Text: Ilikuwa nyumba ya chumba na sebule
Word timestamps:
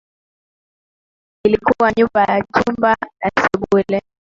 Ilikuwa 1.43 1.91
nyumba 1.97 2.21
ya 2.23 2.43
chumba 2.63 2.89
na 3.01 3.31
sebule 3.51 4.01